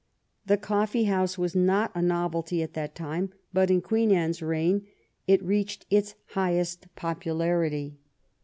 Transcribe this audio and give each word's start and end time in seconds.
The 0.47 0.57
coffee 0.57 1.03
house 1.03 1.37
was 1.37 1.53
not 1.55 1.91
a 1.93 2.01
novelty 2.01 2.63
at 2.63 2.73
that 2.73 2.95
time, 2.95 3.33
but 3.53 3.69
in 3.69 3.81
Queen 3.81 4.09
Anne's 4.11 4.41
reign 4.41 4.87
it 5.27 5.43
reached 5.43 5.85
its 5.91 6.15
highest 6.29 6.87
popularity. 6.95 7.99